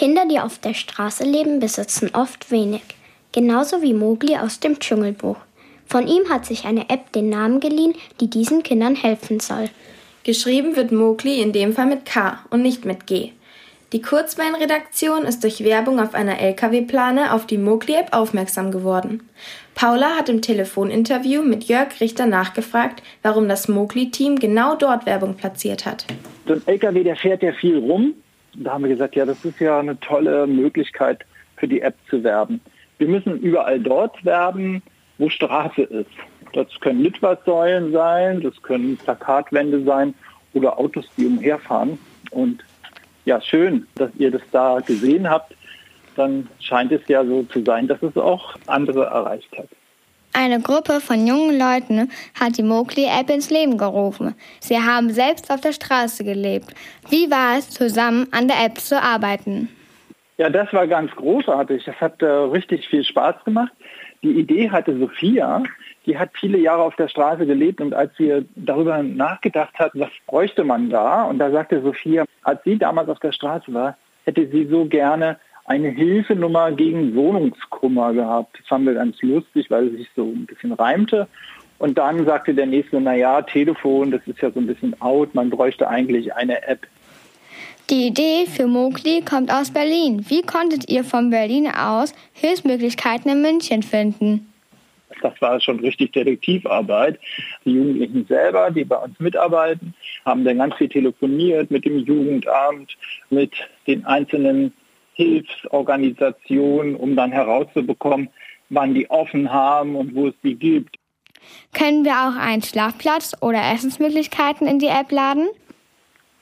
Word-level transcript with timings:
Kinder, 0.00 0.24
die 0.24 0.40
auf 0.40 0.58
der 0.58 0.72
Straße 0.72 1.24
leben, 1.24 1.60
besitzen 1.60 2.12
oft 2.14 2.50
wenig. 2.50 2.80
Genauso 3.32 3.82
wie 3.82 3.92
Mowgli 3.92 4.34
aus 4.34 4.58
dem 4.58 4.78
Dschungelbuch. 4.78 5.36
Von 5.84 6.08
ihm 6.08 6.30
hat 6.30 6.46
sich 6.46 6.64
eine 6.64 6.88
App 6.88 7.12
den 7.12 7.28
Namen 7.28 7.60
geliehen, 7.60 7.94
die 8.18 8.30
diesen 8.30 8.62
Kindern 8.62 8.94
helfen 8.94 9.40
soll. 9.40 9.66
Geschrieben 10.24 10.74
wird 10.74 10.90
Mowgli 10.90 11.42
in 11.42 11.52
dem 11.52 11.74
Fall 11.74 11.84
mit 11.84 12.06
K 12.06 12.38
und 12.48 12.62
nicht 12.62 12.86
mit 12.86 13.06
G. 13.06 13.32
Die 13.92 14.00
Kurzwellenredaktion 14.00 15.24
ist 15.24 15.44
durch 15.44 15.64
Werbung 15.64 16.00
auf 16.00 16.14
einer 16.14 16.38
LKW-Plane 16.38 17.34
auf 17.34 17.46
die 17.46 17.58
Mowgli-App 17.58 18.14
aufmerksam 18.16 18.70
geworden. 18.70 19.28
Paula 19.74 20.16
hat 20.16 20.30
im 20.30 20.40
Telefoninterview 20.40 21.42
mit 21.42 21.64
Jörg 21.64 22.00
Richter 22.00 22.24
nachgefragt, 22.24 23.02
warum 23.22 23.50
das 23.50 23.68
Mowgli-Team 23.68 24.38
genau 24.38 24.76
dort 24.76 25.04
Werbung 25.04 25.34
platziert 25.34 25.84
hat. 25.84 26.06
So 26.46 26.54
ein 26.54 26.62
LKW, 26.64 27.04
der 27.04 27.16
fährt 27.16 27.42
ja 27.42 27.52
viel 27.52 27.76
rum. 27.76 28.14
Da 28.54 28.72
haben 28.72 28.84
wir 28.84 28.90
gesagt, 28.90 29.16
ja, 29.16 29.24
das 29.24 29.44
ist 29.44 29.60
ja 29.60 29.78
eine 29.78 29.98
tolle 30.00 30.46
Möglichkeit 30.46 31.24
für 31.56 31.68
die 31.68 31.80
App 31.80 31.94
zu 32.08 32.22
werben. 32.24 32.60
Wir 32.98 33.08
müssen 33.08 33.38
überall 33.38 33.80
dort 33.80 34.24
werben, 34.24 34.82
wo 35.18 35.28
Straße 35.28 35.82
ist. 35.82 36.10
Das 36.52 36.66
können 36.80 37.00
Litfaßsäulen 37.02 37.92
sein, 37.92 38.40
das 38.40 38.60
können 38.62 38.96
Plakatwände 38.96 39.84
sein 39.84 40.14
oder 40.54 40.78
Autos, 40.78 41.06
die 41.16 41.26
umherfahren. 41.26 41.98
Und 42.30 42.64
ja, 43.24 43.40
schön, 43.40 43.86
dass 43.94 44.10
ihr 44.16 44.30
das 44.30 44.42
da 44.50 44.80
gesehen 44.80 45.28
habt. 45.28 45.54
Dann 46.16 46.48
scheint 46.58 46.90
es 46.92 47.06
ja 47.06 47.24
so 47.24 47.44
zu 47.44 47.62
sein, 47.62 47.86
dass 47.86 48.02
es 48.02 48.16
auch 48.16 48.56
andere 48.66 49.04
erreicht 49.04 49.56
hat. 49.56 49.68
Eine 50.32 50.60
Gruppe 50.60 51.00
von 51.00 51.26
jungen 51.26 51.58
Leuten 51.58 52.10
hat 52.38 52.56
die 52.56 52.62
Mowgli-App 52.62 53.30
ins 53.30 53.50
Leben 53.50 53.76
gerufen. 53.76 54.34
Sie 54.60 54.78
haben 54.78 55.10
selbst 55.10 55.50
auf 55.52 55.60
der 55.60 55.72
Straße 55.72 56.24
gelebt. 56.24 56.72
Wie 57.08 57.30
war 57.30 57.58
es, 57.58 57.70
zusammen 57.70 58.28
an 58.30 58.46
der 58.46 58.64
App 58.64 58.78
zu 58.78 59.00
arbeiten? 59.00 59.68
Ja, 60.38 60.48
das 60.48 60.72
war 60.72 60.86
ganz 60.86 61.10
großartig. 61.12 61.84
Das 61.84 62.00
hat 62.00 62.22
äh, 62.22 62.26
richtig 62.26 62.88
viel 62.88 63.04
Spaß 63.04 63.44
gemacht. 63.44 63.72
Die 64.22 64.38
Idee 64.38 64.70
hatte 64.70 64.98
Sophia, 64.98 65.62
die 66.06 66.18
hat 66.18 66.30
viele 66.34 66.58
Jahre 66.58 66.82
auf 66.82 66.96
der 66.96 67.08
Straße 67.08 67.46
gelebt 67.46 67.80
und 67.80 67.94
als 67.94 68.14
sie 68.16 68.46
darüber 68.54 69.02
nachgedacht 69.02 69.78
hat, 69.78 69.92
was 69.94 70.10
bräuchte 70.26 70.62
man 70.62 70.90
da, 70.90 71.24
und 71.24 71.38
da 71.38 71.50
sagte 71.50 71.82
Sophia, 71.82 72.24
als 72.42 72.62
sie 72.64 72.78
damals 72.78 73.08
auf 73.08 73.18
der 73.18 73.32
Straße 73.32 73.72
war, 73.72 73.96
hätte 74.24 74.46
sie 74.48 74.66
so 74.66 74.84
gerne 74.84 75.38
eine 75.70 75.90
Hilfenummer 75.90 76.72
gegen 76.72 77.14
Wohnungskummer 77.14 78.12
gehabt. 78.12 78.58
Das 78.58 78.66
fanden 78.66 78.88
wir 78.88 78.94
ganz 78.94 79.22
lustig, 79.22 79.70
weil 79.70 79.86
es 79.86 79.98
sich 79.98 80.08
so 80.16 80.24
ein 80.24 80.44
bisschen 80.44 80.72
reimte. 80.72 81.28
Und 81.78 81.96
dann 81.96 82.26
sagte 82.26 82.52
der 82.52 82.66
Nächste, 82.66 83.00
naja, 83.00 83.40
Telefon, 83.42 84.10
das 84.10 84.20
ist 84.26 84.40
ja 84.40 84.50
so 84.50 84.58
ein 84.58 84.66
bisschen 84.66 85.00
out, 85.00 85.32
man 85.32 85.48
bräuchte 85.48 85.88
eigentlich 85.88 86.34
eine 86.34 86.66
App. 86.66 86.88
Die 87.88 88.08
Idee 88.08 88.46
für 88.46 88.66
Mowgli 88.66 89.22
kommt 89.22 89.52
aus 89.52 89.70
Berlin. 89.70 90.24
Wie 90.28 90.42
konntet 90.42 90.90
ihr 90.90 91.04
von 91.04 91.30
Berlin 91.30 91.68
aus 91.68 92.14
Hilfsmöglichkeiten 92.32 93.30
in 93.30 93.40
München 93.40 93.84
finden? 93.84 94.52
Das 95.22 95.40
war 95.40 95.60
schon 95.60 95.78
richtig 95.78 96.12
Detektivarbeit. 96.12 97.20
Die 97.64 97.72
Jugendlichen 97.74 98.26
selber, 98.26 98.72
die 98.72 98.84
bei 98.84 98.96
uns 98.96 99.18
mitarbeiten, 99.20 99.94
haben 100.24 100.44
dann 100.44 100.58
ganz 100.58 100.74
viel 100.74 100.88
telefoniert 100.88 101.70
mit 101.70 101.84
dem 101.84 101.98
Jugendamt, 101.98 102.96
mit 103.28 103.52
den 103.86 104.04
einzelnen 104.04 104.72
Hilfsorganisationen, 105.20 106.96
um 106.96 107.14
dann 107.14 107.30
herauszubekommen, 107.32 108.30
wann 108.70 108.94
die 108.94 109.10
offen 109.10 109.52
haben 109.52 109.96
und 109.96 110.14
wo 110.14 110.28
es 110.28 110.34
die 110.42 110.54
gibt. 110.54 110.96
Können 111.72 112.04
wir 112.04 112.12
auch 112.12 112.36
einen 112.36 112.62
Schlafplatz 112.62 113.36
oder 113.40 113.60
Essensmöglichkeiten 113.72 114.66
in 114.66 114.78
die 114.78 114.88
App 114.88 115.10
laden? 115.10 115.48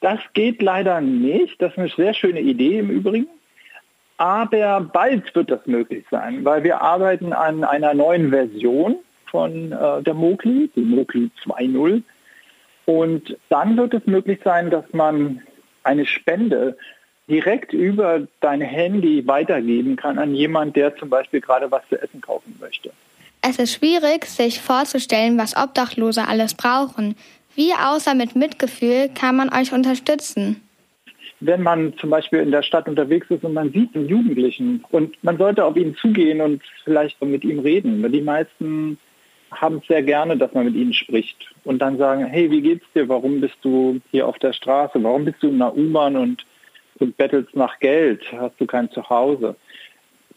Das 0.00 0.20
geht 0.34 0.62
leider 0.62 1.00
nicht. 1.00 1.60
Das 1.60 1.72
ist 1.72 1.78
eine 1.78 1.88
sehr 1.88 2.14
schöne 2.14 2.40
Idee 2.40 2.78
im 2.78 2.90
Übrigen. 2.90 3.28
Aber 4.16 4.80
bald 4.80 5.34
wird 5.34 5.50
das 5.50 5.66
möglich 5.66 6.04
sein, 6.10 6.44
weil 6.44 6.62
wir 6.62 6.80
arbeiten 6.80 7.32
an 7.32 7.64
einer 7.64 7.94
neuen 7.94 8.30
Version 8.30 8.96
von 9.26 9.72
äh, 9.72 10.02
der 10.02 10.14
Mokli, 10.14 10.70
die 10.76 10.82
Mokli 10.82 11.30
2.0. 11.44 12.02
Und 12.86 13.36
dann 13.48 13.76
wird 13.76 13.94
es 13.94 14.06
möglich 14.06 14.40
sein, 14.44 14.70
dass 14.70 14.84
man 14.92 15.42
eine 15.84 16.04
Spende 16.06 16.76
direkt 17.30 17.72
über 17.72 18.26
dein 18.40 18.60
Handy 18.60 19.26
weitergeben 19.26 19.96
kann 19.96 20.18
an 20.18 20.34
jemand, 20.34 20.76
der 20.76 20.96
zum 20.96 21.08
Beispiel 21.08 21.40
gerade 21.40 21.70
was 21.70 21.82
zu 21.88 22.00
essen 22.00 22.20
kaufen 22.20 22.56
möchte. 22.60 22.90
Es 23.42 23.58
ist 23.58 23.72
schwierig, 23.72 24.26
sich 24.26 24.60
vorzustellen, 24.60 25.38
was 25.38 25.56
Obdachlose 25.56 26.26
alles 26.26 26.54
brauchen. 26.54 27.16
Wie 27.54 27.72
außer 27.72 28.14
mit 28.14 28.36
Mitgefühl 28.36 29.08
kann 29.14 29.36
man 29.36 29.52
euch 29.52 29.72
unterstützen? 29.72 30.60
Wenn 31.40 31.62
man 31.62 31.94
zum 31.96 32.10
Beispiel 32.10 32.40
in 32.40 32.50
der 32.50 32.62
Stadt 32.62 32.86
unterwegs 32.86 33.30
ist 33.30 33.44
und 33.44 33.54
man 33.54 33.72
sieht 33.72 33.94
einen 33.94 34.08
Jugendlichen 34.08 34.84
und 34.90 35.22
man 35.24 35.38
sollte 35.38 35.64
auf 35.64 35.76
ihn 35.76 35.96
zugehen 35.96 36.42
und 36.42 36.62
vielleicht 36.84 37.22
mit 37.24 37.44
ihm 37.44 37.60
reden. 37.60 38.02
Weil 38.02 38.10
die 38.10 38.20
meisten 38.20 38.98
haben 39.50 39.78
es 39.78 39.86
sehr 39.88 40.02
gerne, 40.02 40.36
dass 40.36 40.52
man 40.52 40.66
mit 40.66 40.74
ihnen 40.74 40.92
spricht 40.92 41.36
und 41.64 41.80
dann 41.80 41.96
sagen, 41.96 42.26
hey, 42.26 42.50
wie 42.50 42.60
geht's 42.60 42.84
dir? 42.94 43.08
Warum 43.08 43.40
bist 43.40 43.56
du 43.62 44.00
hier 44.10 44.28
auf 44.28 44.38
der 44.38 44.52
Straße? 44.52 45.02
Warum 45.02 45.24
bist 45.24 45.42
du 45.42 45.48
in 45.48 45.58
der 45.58 45.74
U-Bahn 45.74 46.16
und, 46.16 46.44
und 47.00 47.16
bettelst 47.16 47.54
nach 47.54 47.78
Geld? 47.78 48.24
Hast 48.32 48.60
du 48.60 48.66
kein 48.66 48.90
Zuhause? 48.90 49.56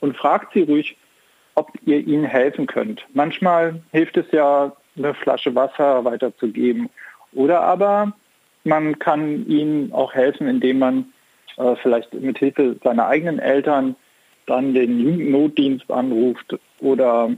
Und 0.00 0.16
fragt 0.16 0.52
sie 0.52 0.62
ruhig, 0.62 0.96
ob 1.54 1.72
ihr 1.84 1.98
ihnen 2.06 2.24
helfen 2.24 2.66
könnt. 2.66 3.04
Manchmal 3.14 3.80
hilft 3.92 4.16
es 4.16 4.26
ja, 4.30 4.72
eine 4.96 5.14
Flasche 5.14 5.54
Wasser 5.54 6.04
weiterzugeben. 6.04 6.88
Oder 7.32 7.60
aber 7.60 8.12
man 8.64 8.98
kann 8.98 9.46
ihnen 9.46 9.92
auch 9.92 10.14
helfen, 10.14 10.48
indem 10.48 10.78
man 10.78 11.12
äh, 11.56 11.74
vielleicht 11.76 12.12
mit 12.14 12.38
Hilfe 12.38 12.76
seiner 12.82 13.06
eigenen 13.06 13.38
Eltern 13.38 13.96
dann 14.46 14.74
den 14.74 15.00
Jugendnotdienst 15.00 15.90
anruft 15.90 16.58
oder 16.80 17.30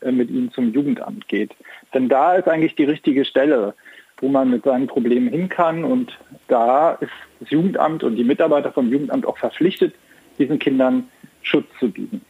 äh, 0.00 0.12
mit 0.12 0.30
ihnen 0.30 0.52
zum 0.52 0.72
Jugendamt 0.72 1.28
geht. 1.28 1.52
Denn 1.94 2.08
da 2.08 2.34
ist 2.34 2.48
eigentlich 2.48 2.74
die 2.74 2.84
richtige 2.84 3.24
Stelle, 3.24 3.74
wo 4.22 4.28
man 4.28 4.48
mit 4.48 4.64
seinen 4.64 4.86
Problemen 4.86 5.28
hin 5.28 5.50
kann. 5.50 5.84
Und 5.84 6.16
da 6.48 6.92
ist 6.92 7.12
das 7.40 7.50
Jugendamt 7.50 8.02
und 8.02 8.16
die 8.16 8.24
Mitarbeiter 8.24 8.72
vom 8.72 8.90
Jugendamt 8.90 9.26
auch 9.26 9.36
verpflichtet, 9.36 9.94
diesen 10.38 10.58
Kindern 10.58 11.08
Schutz 11.42 11.66
zu 11.78 11.90
bieten. 11.90 12.22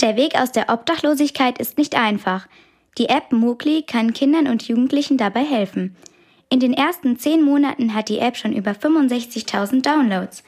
Der 0.00 0.16
Weg 0.16 0.40
aus 0.40 0.52
der 0.52 0.70
Obdachlosigkeit 0.70 1.58
ist 1.58 1.76
nicht 1.76 1.98
einfach. 1.98 2.46
Die 2.96 3.10
App 3.10 3.32
Mokli 3.32 3.82
kann 3.82 4.14
Kindern 4.14 4.46
und 4.46 4.66
Jugendlichen 4.66 5.18
dabei 5.18 5.44
helfen. 5.44 5.94
In 6.48 6.60
den 6.60 6.72
ersten 6.72 7.18
zehn 7.18 7.42
Monaten 7.42 7.92
hat 7.92 8.08
die 8.08 8.20
App 8.20 8.36
schon 8.36 8.52
über 8.52 8.70
65.000 8.70 9.82
Downloads. 9.82 10.44